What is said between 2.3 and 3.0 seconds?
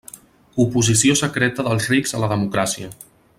democràcia.